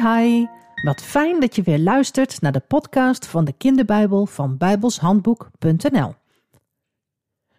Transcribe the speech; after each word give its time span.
Hi 0.00 0.46
wat 0.82 1.02
fijn 1.02 1.40
dat 1.40 1.56
je 1.56 1.62
weer 1.62 1.78
luistert 1.78 2.40
naar 2.40 2.52
de 2.52 2.60
podcast 2.60 3.26
van 3.26 3.44
de 3.44 3.52
kinderbijbel 3.52 4.26
van 4.26 4.56
bijbelshandboek.nl. 4.56 6.14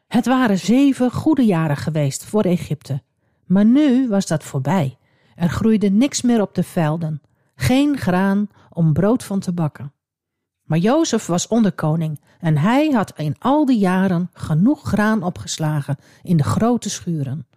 Het 0.08 0.26
waren 0.26 0.58
zeven 0.58 1.12
goede 1.12 1.46
jaren 1.46 1.78
geweest 1.78 2.26
voor 2.26 2.44
Egypte, 2.44 3.02
maar 3.46 3.66
nu 3.66 4.08
was 4.08 4.26
dat 4.26 4.44
voorbij. 4.44 4.98
Er 5.36 5.50
groeide 5.50 5.90
niks 5.90 6.22
meer 6.22 6.42
op 6.42 6.56
de 6.56 6.64
velden, 6.64 7.22
geen 7.56 7.98
graan 7.98 8.50
om 8.70 8.94
brood 8.94 9.24
van 9.24 9.40
te 9.40 9.54
bakken. 9.54 9.94
Maar 10.64 10.78
Jozef 10.78 11.26
was 11.26 11.48
onderkoning 11.48 12.22
en 12.40 12.58
hij 12.58 12.90
had 12.90 13.14
in 13.16 13.36
al 13.40 13.66
die 13.66 13.80
jaren 13.80 14.30
genoeg 14.34 14.82
graan 14.82 15.24
opgeslagen 15.24 15.98
in 16.24 16.38
de 16.38 16.44
grote 16.44 16.90
schuren. 16.90 17.48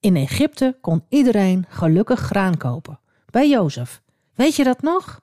In 0.00 0.16
Egypte 0.16 0.76
kon 0.80 1.04
iedereen 1.08 1.64
gelukkig 1.68 2.20
graan 2.20 2.56
kopen. 2.56 3.00
Bij 3.36 3.48
Jozef. 3.48 4.02
Weet 4.34 4.56
je 4.56 4.64
dat 4.64 4.82
nog? 4.82 5.20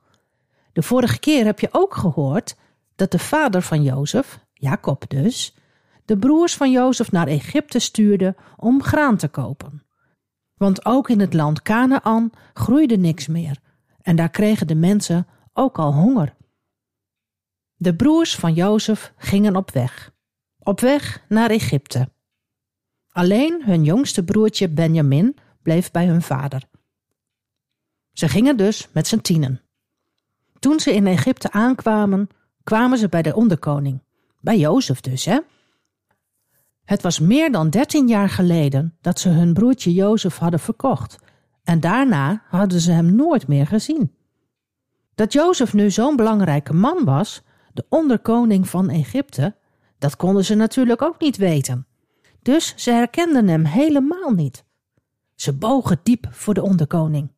De 0.74 0.84
vorige 0.84 1.20
keer 1.20 1.46
heb 1.46 1.60
je 1.60 1.70
ook 1.72 1.96
gehoord 1.96 2.56
dat 2.96 3.12
de 3.12 3.20
vader 3.20 3.62
van 3.62 3.84
Jozef, 3.84 4.40
Jacob 4.54 5.10
dus, 5.10 5.56
de 6.06 6.18
broers 6.18 6.56
van 6.56 6.72
Jozef 6.72 7.12
naar 7.12 7.28
Egypte 7.28 7.80
stuurde 7.80 8.36
om 8.58 8.84
graan 8.84 9.18
te 9.18 9.28
kopen. 9.28 9.84
Want 10.56 10.86
ook 10.86 11.10
in 11.10 11.20
het 11.20 11.34
land 11.34 11.62
Canaan 11.62 12.30
groeide 12.54 12.98
niks 12.98 13.28
meer 13.28 13.60
en 14.02 14.16
daar 14.16 14.30
kregen 14.30 14.68
de 14.68 14.76
mensen 14.76 15.28
ook 15.54 15.80
al 15.80 15.94
honger. 15.94 16.36
De 17.76 17.96
broers 17.96 18.36
van 18.36 18.54
Jozef 18.54 19.14
gingen 19.18 19.56
op 19.56 19.72
weg, 19.72 20.12
op 20.60 20.80
weg 20.80 21.26
naar 21.30 21.50
Egypte. 21.50 22.10
Alleen 23.10 23.64
hun 23.66 23.84
jongste 23.84 24.24
broertje 24.24 24.70
Benjamin 24.70 25.38
bleef 25.62 25.92
bij 25.92 26.06
hun 26.06 26.22
vader. 26.22 26.72
Ze 28.14 28.28
gingen 28.28 28.58
dus 28.58 28.88
met 28.92 29.08
z'n 29.08 29.20
tienen. 29.20 29.62
Toen 30.60 30.80
ze 30.80 30.94
in 30.94 31.08
Egypte 31.08 31.52
aankwamen, 31.52 32.30
kwamen 32.64 32.98
ze 32.98 33.10
bij 33.10 33.22
de 33.22 33.36
onderkoning. 33.36 34.04
Bij 34.40 34.58
Jozef 34.58 35.02
dus, 35.02 35.26
hè? 35.26 35.40
Het 36.84 37.02
was 37.02 37.20
meer 37.20 37.52
dan 37.52 37.70
dertien 37.70 38.08
jaar 38.08 38.30
geleden 38.30 38.98
dat 39.02 39.20
ze 39.20 39.30
hun 39.30 39.54
broertje 39.54 39.94
Jozef 39.94 40.38
hadden 40.38 40.60
verkocht. 40.60 41.18
En 41.64 41.80
daarna 41.80 42.44
hadden 42.48 42.80
ze 42.80 42.92
hem 42.92 43.16
nooit 43.16 43.48
meer 43.48 43.68
gezien. 43.68 44.16
Dat 45.16 45.34
Jozef 45.34 45.74
nu 45.74 45.92
zo'n 45.92 46.16
belangrijke 46.16 46.74
man 46.74 47.04
was, 47.04 47.42
de 47.74 47.86
onderkoning 47.90 48.70
van 48.70 48.90
Egypte, 48.90 49.56
dat 49.98 50.16
konden 50.16 50.46
ze 50.46 50.56
natuurlijk 50.56 51.02
ook 51.02 51.20
niet 51.20 51.38
weten. 51.38 51.88
Dus 52.42 52.74
ze 52.76 52.92
herkenden 52.92 53.48
hem 53.48 53.66
helemaal 53.66 54.32
niet. 54.32 54.66
Ze 55.36 55.54
bogen 55.54 56.00
diep 56.04 56.28
voor 56.32 56.54
de 56.54 56.62
onderkoning. 56.62 57.33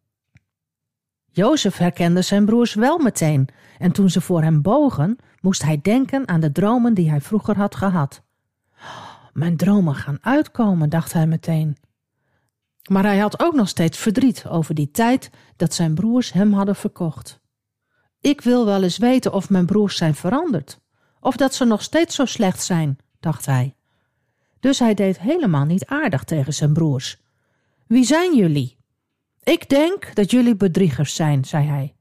Jozef 1.35 1.77
herkende 1.77 2.21
zijn 2.21 2.45
broers 2.45 2.73
wel 2.73 2.97
meteen, 2.97 3.47
en 3.79 3.91
toen 3.91 4.09
ze 4.09 4.21
voor 4.21 4.41
hem 4.41 4.61
bogen, 4.61 5.17
moest 5.41 5.63
hij 5.63 5.81
denken 5.81 6.27
aan 6.27 6.39
de 6.39 6.51
dromen 6.51 6.93
die 6.93 7.09
hij 7.09 7.21
vroeger 7.21 7.57
had 7.57 7.75
gehad. 7.75 8.23
Mijn 9.33 9.57
dromen 9.57 9.95
gaan 9.95 10.17
uitkomen, 10.21 10.89
dacht 10.89 11.13
hij 11.13 11.27
meteen. 11.27 11.77
Maar 12.89 13.03
hij 13.03 13.17
had 13.17 13.39
ook 13.43 13.53
nog 13.53 13.67
steeds 13.67 13.97
verdriet 13.97 14.45
over 14.47 14.75
die 14.75 14.91
tijd 14.91 15.29
dat 15.55 15.73
zijn 15.73 15.93
broers 15.93 16.33
hem 16.33 16.53
hadden 16.53 16.75
verkocht. 16.75 17.39
Ik 18.21 18.41
wil 18.41 18.65
wel 18.65 18.83
eens 18.83 18.97
weten 18.97 19.33
of 19.33 19.49
mijn 19.49 19.65
broers 19.65 19.97
zijn 19.97 20.15
veranderd, 20.15 20.81
of 21.19 21.35
dat 21.35 21.53
ze 21.53 21.65
nog 21.65 21.81
steeds 21.81 22.15
zo 22.15 22.25
slecht 22.25 22.63
zijn, 22.63 22.97
dacht 23.19 23.45
hij. 23.45 23.75
Dus 24.59 24.79
hij 24.79 24.93
deed 24.93 25.19
helemaal 25.19 25.65
niet 25.65 25.85
aardig 25.85 26.23
tegen 26.23 26.53
zijn 26.53 26.73
broers. 26.73 27.21
Wie 27.87 28.03
zijn 28.03 28.35
jullie? 28.35 28.74
Ik 29.45 29.69
denk 29.69 30.15
dat 30.15 30.31
jullie 30.31 30.55
bedriegers 30.55 31.15
zijn, 31.15 31.45
zei 31.45 31.65
hij. 31.65 31.95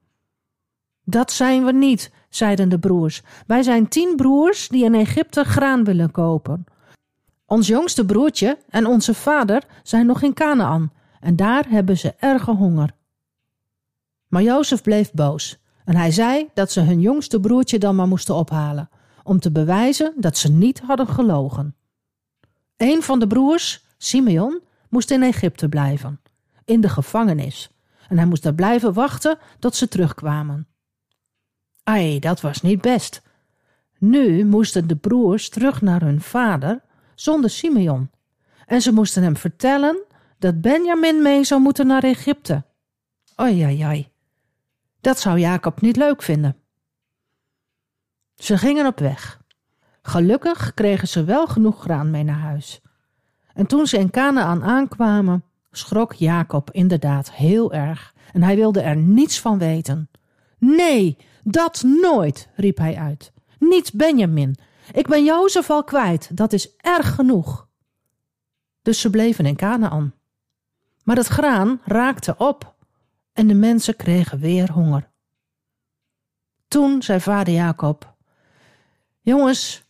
Dat 1.05 1.33
zijn 1.33 1.65
we 1.65 1.73
niet, 1.73 2.13
zeiden 2.29 2.69
de 2.69 2.79
broers. 2.79 3.23
Wij 3.47 3.63
zijn 3.63 3.89
tien 3.89 4.17
broers 4.17 4.69
die 4.69 4.85
in 4.85 4.95
Egypte 4.95 5.45
graan 5.45 5.85
willen 5.85 6.11
kopen. 6.11 6.65
Ons 7.47 7.67
jongste 7.67 8.05
broertje 8.05 8.59
en 8.69 8.87
onze 8.87 9.15
vader 9.15 9.63
zijn 9.83 10.07
nog 10.07 10.23
in 10.23 10.35
Canaan 10.35 10.93
en 11.21 11.37
daar 11.37 11.69
hebben 11.69 11.99
ze 11.99 12.15
erge 12.19 12.51
honger. 12.51 12.95
Maar 14.29 14.43
Jozef 14.43 14.83
bleef 14.83 15.13
boos 15.13 15.59
en 15.85 15.97
hij 15.97 16.11
zei 16.11 16.49
dat 16.55 16.73
ze 16.73 16.81
hun 16.81 17.01
jongste 17.01 17.41
broertje 17.41 17.79
dan 17.79 17.97
maar 17.97 18.09
moesten 18.09 18.35
ophalen, 18.35 18.91
om 19.23 19.41
te 19.41 19.53
bewijzen 19.53 20.13
dat 20.17 20.37
ze 20.37 20.51
niet 20.51 20.81
hadden 20.81 21.07
gelogen. 21.07 21.77
Een 22.77 23.03
van 23.03 23.19
de 23.19 23.27
broers, 23.27 23.85
Simeon, 23.99 24.61
moest 24.89 25.11
in 25.11 25.23
Egypte 25.23 25.69
blijven 25.69 26.19
in 26.65 26.81
de 26.81 26.89
gevangenis 26.89 27.71
en 28.09 28.17
hij 28.17 28.27
moest 28.27 28.43
daar 28.43 28.55
blijven 28.55 28.93
wachten 28.93 29.39
tot 29.59 29.75
ze 29.77 29.89
terugkwamen. 29.89 30.67
Ai, 31.83 32.19
dat 32.19 32.41
was 32.41 32.63
niet 32.63 32.81
best. 32.81 33.23
Nu 33.99 34.45
moesten 34.45 34.89
de 34.89 34.97
broers 34.97 35.49
terug 35.49 35.81
naar 35.81 36.01
hun 36.01 36.21
vader 36.21 36.83
zonder 37.15 37.51
Simeon 37.51 38.11
en 38.67 38.83
ze 38.83 38.93
moesten 38.93 39.23
hem 39.23 39.37
vertellen 39.37 40.03
dat 40.39 40.61
Benjamin 40.61 41.23
mee 41.23 41.45
zou 41.45 41.61
moeten 41.61 41.87
naar 41.87 42.05
Egypte. 42.05 42.65
Oei, 43.41 43.63
ai, 43.63 43.81
ai. 43.81 44.13
Dat 45.01 45.19
zou 45.19 45.39
Jacob 45.39 45.81
niet 45.81 45.97
leuk 45.97 46.23
vinden. 46.23 46.57
Ze 48.35 48.59
gingen 48.59 48.87
op 48.87 48.99
weg. 48.99 49.43
Gelukkig 50.03 50.75
kregen 50.75 51.09
ze 51.09 51.25
wel 51.25 51.47
genoeg 51.47 51.81
graan 51.81 52.11
mee 52.11 52.23
naar 52.23 52.39
huis. 52.39 52.81
En 53.55 53.67
toen 53.67 53.87
ze 53.87 53.99
in 53.99 54.11
Canaan 54.11 54.63
aankwamen, 54.63 55.45
schrok 55.77 56.13
Jacob 56.13 56.71
inderdaad 56.71 57.33
heel 57.33 57.73
erg 57.73 58.15
en 58.33 58.43
hij 58.43 58.57
wilde 58.57 58.81
er 58.81 58.97
niets 58.97 59.41
van 59.41 59.59
weten. 59.59 60.11
Nee, 60.59 61.17
dat 61.43 61.83
nooit, 61.83 62.49
riep 62.55 62.79
hij 62.79 62.97
uit. 62.97 63.33
Niet 63.59 63.93
Benjamin. 63.95 64.57
Ik 64.93 65.07
ben 65.07 65.25
Jozef 65.25 65.71
al 65.71 65.85
kwijt, 65.85 66.37
dat 66.37 66.53
is 66.53 66.77
erg 66.77 67.15
genoeg. 67.15 67.69
Dus 68.83 69.01
ze 69.01 69.11
bleven 69.11 69.47
in 69.47 69.57
Canaan. 69.57 70.15
Maar 71.03 71.17
het 71.17 71.27
graan 71.27 71.81
raakte 71.85 72.35
op 72.39 72.75
en 73.33 73.47
de 73.47 73.55
mensen 73.55 73.97
kregen 73.97 74.39
weer 74.39 74.73
honger. 74.73 75.11
Toen 76.69 77.03
zei 77.03 77.21
vader 77.21 77.55
Jacob: 77.55 78.15
Jongens, 79.21 79.85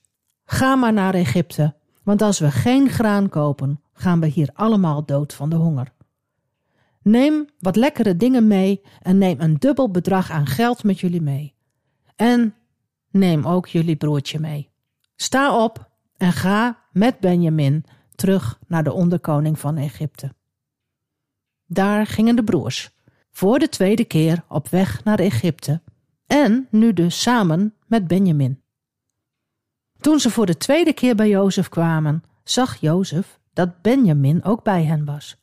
ga 0.45 0.75
maar 0.75 0.93
naar 0.93 1.15
Egypte, 1.15 1.75
want 2.03 2.23
als 2.23 2.39
we 2.39 2.51
geen 2.51 2.89
graan 2.91 3.29
kopen, 3.29 3.84
gaan 3.95 4.21
we 4.21 4.27
hier 4.27 4.51
allemaal 4.55 5.05
dood 5.05 5.35
van 5.35 5.51
de 5.51 5.57
honger. 5.57 5.93
Neem 7.03 7.47
wat 7.59 7.77
lekkere 7.77 8.17
dingen 8.17 8.47
mee 8.47 8.83
en 9.03 9.19
neem 9.19 9.41
een 9.41 9.57
dubbel 9.59 9.91
bedrag 9.91 10.31
aan 10.31 10.47
geld 10.47 10.85
met 10.85 11.01
jullie 11.01 11.23
mee. 11.23 11.55
En 12.17 12.55
neem 13.11 13.47
ook 13.47 13.67
jullie 13.67 13.97
broertje 13.97 14.39
mee. 14.39 14.71
Sta 15.17 15.63
op 15.65 15.91
en 16.17 16.33
ga 16.33 16.79
met 16.93 17.21
Benjamin 17.21 17.85
terug 18.15 18.59
naar 18.67 18.85
de 18.85 18.93
onderkoning 18.93 19.59
van 19.59 19.77
Egypte. 19.77 20.35
Daar 21.67 22.07
gingen 22.07 22.37
de 22.37 22.45
broers, 22.45 22.91
voor 23.31 23.59
de 23.59 23.69
tweede 23.69 24.05
keer 24.05 24.45
op 24.49 24.69
weg 24.69 25.05
naar 25.05 25.19
Egypte 25.19 25.83
en 26.27 26.67
nu 26.71 26.93
dus 26.93 27.23
samen 27.23 27.75
met 27.87 28.07
Benjamin. 28.07 28.63
Toen 30.01 30.21
ze 30.21 30.31
voor 30.31 30.47
de 30.47 30.57
tweede 30.57 30.93
keer 30.93 31.15
bij 31.15 31.29
Jozef 31.29 31.69
kwamen, 31.69 32.23
zag 32.45 32.77
Jozef 32.77 33.41
dat 33.55 33.83
Benjamin 33.83 34.45
ook 34.45 34.63
bij 34.63 34.85
hen 34.85 35.05
was. 35.05 35.37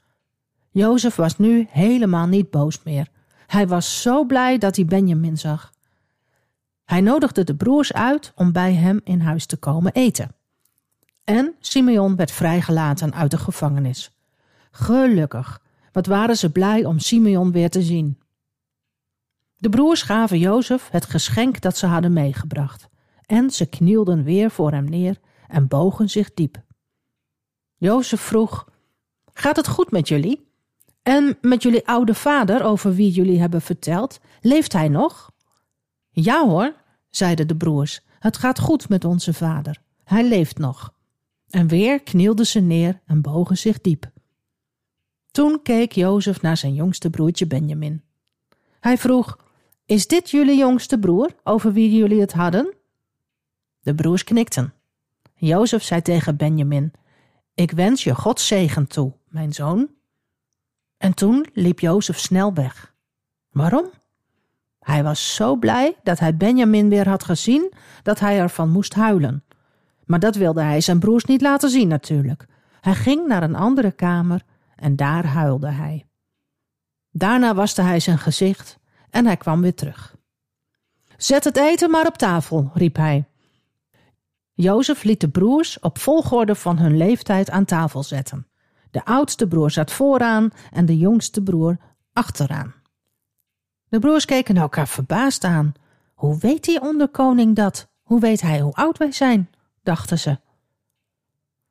Jozef 0.70 1.16
was 1.16 1.38
nu 1.38 1.68
helemaal 1.70 2.28
niet 2.28 2.50
boos 2.50 2.84
meer. 2.84 3.08
Hij 3.48 3.68
was 3.68 4.02
zo 4.02 4.26
blij 4.26 4.58
dat 4.58 4.76
hij 4.76 4.86
Benjamin 4.86 5.38
zag. 5.38 5.74
Hij 6.86 7.02
nodigde 7.02 7.44
de 7.44 7.56
broers 7.56 7.94
uit 7.94 8.32
om 8.36 8.52
bij 8.52 8.74
hem 8.74 9.02
in 9.04 9.20
huis 9.20 9.46
te 9.46 9.58
komen 9.58 9.94
eten. 9.94 10.36
En 11.24 11.56
Simeon 11.60 12.16
werd 12.16 12.32
vrijgelaten 12.32 13.14
uit 13.14 13.32
de 13.32 13.38
gevangenis. 13.38 14.12
Gelukkig, 14.72 15.62
wat 15.92 16.06
waren 16.06 16.38
ze 16.38 16.52
blij 16.52 16.86
om 16.86 17.00
Simeon 17.00 17.52
weer 17.52 17.70
te 17.70 17.82
zien. 17.82 18.20
De 19.58 19.70
broers 19.70 20.02
gaven 20.02 20.40
Jozef 20.40 20.90
het 20.90 21.06
geschenk 21.06 21.62
dat 21.62 21.78
ze 21.78 21.86
hadden 21.86 22.14
meegebracht, 22.14 22.90
en 23.26 23.50
ze 23.50 23.66
knielden 23.66 24.24
weer 24.24 24.52
voor 24.52 24.72
hem 24.72 24.86
neer 24.86 25.20
en 25.48 25.68
bogen 25.68 26.10
zich 26.10 26.34
diep. 26.34 26.62
Jozef 27.82 28.22
vroeg: 28.22 28.68
Gaat 29.34 29.56
het 29.56 29.68
goed 29.68 29.92
met 29.92 30.08
jullie? 30.08 30.48
En 31.02 31.38
met 31.42 31.64
jullie 31.64 31.88
oude 31.88 32.14
vader, 32.14 32.64
over 32.64 32.94
wie 32.96 33.12
jullie 33.12 33.40
hebben 33.40 33.62
verteld, 33.62 34.20
leeft 34.42 34.74
hij 34.74 34.88
nog? 34.88 35.32
Ja 36.10 36.48
hoor, 36.48 36.74
zeiden 37.10 37.48
de 37.48 37.56
broers, 37.56 38.02
het 38.20 38.38
gaat 38.38 38.60
goed 38.60 38.90
met 38.90 39.06
onze 39.06 39.34
vader. 39.34 39.82
Hij 40.04 40.28
leeft 40.28 40.58
nog. 40.58 40.94
En 41.50 41.68
weer 41.68 42.02
knielden 42.02 42.46
ze 42.46 42.60
neer 42.60 43.02
en 43.06 43.22
bogen 43.22 43.58
zich 43.58 43.82
diep. 43.82 44.12
Toen 45.32 45.62
keek 45.64 45.92
Jozef 45.92 46.42
naar 46.42 46.58
zijn 46.58 46.74
jongste 46.74 47.10
broertje 47.10 47.48
Benjamin. 47.48 48.04
Hij 48.80 48.98
vroeg: 48.98 49.38
Is 49.86 50.08
dit 50.08 50.30
jullie 50.30 50.58
jongste 50.58 51.00
broer, 51.00 51.36
over 51.44 51.74
wie 51.74 51.96
jullie 51.96 52.22
het 52.22 52.34
hadden? 52.34 52.74
De 53.80 53.96
broers 53.96 54.24
knikten. 54.24 54.74
Jozef 55.36 55.84
zei 55.84 56.02
tegen 56.02 56.38
Benjamin: 56.38 56.94
ik 57.54 57.72
wens 57.72 58.04
je 58.04 58.16
Gods 58.16 58.48
zegen 58.48 58.88
toe, 58.88 59.14
mijn 59.28 59.54
zoon. 59.54 59.90
En 60.98 61.14
toen 61.14 61.48
liep 61.54 61.80
Jozef 61.80 62.20
snel 62.20 62.54
weg. 62.54 62.94
Waarom? 63.50 63.90
Hij 64.80 65.04
was 65.04 65.36
zo 65.36 65.56
blij 65.56 65.98
dat 66.04 66.20
hij 66.20 66.38
Benjamin 66.38 66.90
weer 66.90 67.10
had 67.10 67.24
gezien 67.24 67.74
dat 68.04 68.20
hij 68.20 68.40
ervan 68.40 68.70
moest 68.70 68.94
huilen. 68.94 69.44
Maar 70.06 70.20
dat 70.20 70.36
wilde 70.36 70.62
hij 70.62 70.82
zijn 70.82 71.00
broers 71.00 71.26
niet 71.26 71.42
laten 71.42 71.70
zien 71.70 71.88
natuurlijk. 71.88 72.46
Hij 72.82 72.96
ging 72.96 73.28
naar 73.28 73.44
een 73.44 73.56
andere 73.56 73.92
kamer 73.92 74.42
en 74.76 74.96
daar 74.96 75.26
huilde 75.26 75.70
hij. 75.70 76.08
Daarna 77.12 77.56
waste 77.56 77.82
hij 77.82 78.00
zijn 78.00 78.18
gezicht 78.18 78.80
en 79.10 79.26
hij 79.26 79.38
kwam 79.38 79.62
weer 79.62 79.76
terug. 79.76 80.16
Zet 81.18 81.44
het 81.44 81.58
eten 81.58 81.90
maar 81.90 82.08
op 82.08 82.18
tafel, 82.18 82.72
riep 82.74 82.96
hij. 82.96 83.26
Jozef 84.62 85.04
liet 85.04 85.20
de 85.20 85.30
broers 85.30 85.80
op 85.80 85.98
volgorde 85.98 86.56
van 86.56 86.78
hun 86.78 86.98
leeftijd 86.98 87.50
aan 87.50 87.66
tafel 87.66 88.04
zetten. 88.04 88.48
De 88.92 89.06
oudste 89.06 89.48
broer 89.48 89.72
zat 89.72 89.92
vooraan 89.92 90.50
en 90.72 90.86
de 90.86 90.98
jongste 90.98 91.44
broer 91.44 91.78
achteraan. 92.14 92.74
De 93.88 94.00
broers 94.00 94.26
keken 94.26 94.58
elkaar 94.58 94.88
verbaasd 94.88 95.44
aan. 95.44 95.74
Hoe 96.14 96.38
weet 96.40 96.64
die 96.64 96.82
onderkoning 96.82 97.56
dat? 97.56 97.88
Hoe 98.02 98.20
weet 98.20 98.42
hij 98.42 98.60
hoe 98.60 98.74
oud 98.74 98.98
wij 98.98 99.12
zijn? 99.12 99.50
dachten 99.84 100.20
ze. 100.20 100.40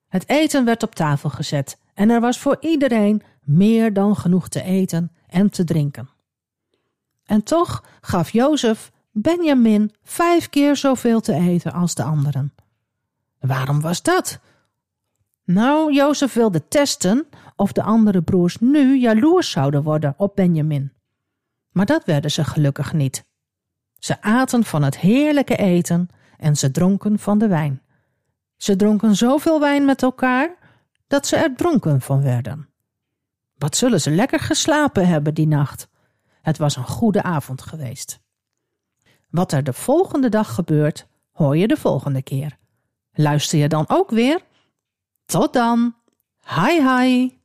Het 0.09 0.29
eten 0.29 0.65
werd 0.65 0.83
op 0.83 0.95
tafel 0.95 1.31
gezet 1.31 1.79
en 1.95 2.11
er 2.11 2.21
was 2.21 2.39
voor 2.39 2.57
iedereen 2.61 3.23
meer 3.43 3.93
dan 3.93 4.17
genoeg 4.17 4.49
te 4.49 4.63
eten 4.63 5.13
en 5.27 5.51
te 5.51 5.65
drinken. 5.65 6.09
En 7.25 7.43
toch 7.43 7.85
gaf 8.01 8.31
Jozef 8.31 8.93
Benjamin 9.13 9.93
vijf 10.03 10.49
keer 10.49 10.77
zoveel 10.77 11.21
te 11.21 11.35
eten 11.35 11.73
als 11.73 11.95
de 11.95 12.03
anderen. 12.03 12.53
Waarom 13.41 13.81
was 13.81 14.03
dat? 14.03 14.41
Nou, 15.45 15.93
Jozef 15.93 16.33
wilde 16.33 16.69
testen 16.69 17.27
of 17.57 17.73
de 17.73 17.83
andere 17.83 18.23
broers 18.23 18.59
nu 18.59 18.99
jaloers 18.99 19.51
zouden 19.51 19.83
worden 19.83 20.15
op 20.17 20.37
Benjamin. 20.37 20.93
Maar 21.71 21.87
dat 21.87 22.05
werden 22.05 22.31
ze 22.31 22.45
gelukkig 22.45 22.93
niet. 22.93 23.25
Ze 23.99 24.23
aten 24.23 24.65
van 24.65 24.83
het 24.83 24.99
heerlijke 24.99 25.57
eten 25.57 26.09
en 26.37 26.57
ze 26.57 26.71
dronken 26.71 27.19
van 27.19 27.39
de 27.39 27.49
wijn. 27.49 27.83
Ze 28.57 28.77
dronken 28.77 29.17
zoveel 29.17 29.61
wijn 29.61 29.85
met 29.85 30.03
elkaar 30.03 30.55
dat 31.07 31.27
ze 31.27 31.37
er 31.37 31.57
dronken 31.57 32.01
van 32.01 32.23
werden. 32.23 32.69
Wat 33.55 33.77
zullen 33.77 34.01
ze 34.01 34.11
lekker 34.11 34.41
geslapen 34.41 35.09
hebben 35.09 35.35
die 35.35 35.47
nacht? 35.47 35.89
Het 36.43 36.59
was 36.59 36.77
een 36.77 36.87
goede 36.87 37.23
avond 37.23 37.63
geweest. 37.63 38.21
Wat 39.31 39.53
er 39.53 39.65
de 39.65 39.73
volgende 39.73 40.29
dag 40.29 40.55
gebeurt, 40.55 41.07
hoor 41.31 41.57
je 41.57 41.67
de 41.67 41.77
volgende 41.77 42.23
keer. 42.23 42.59
Luister 43.13 43.59
je 43.59 43.69
dan 43.69 43.85
ook 43.89 44.11
weer? 44.11 44.41
Tot 45.25 45.53
dan. 45.53 45.95
Hi 46.45 46.81
hi. 46.83 47.40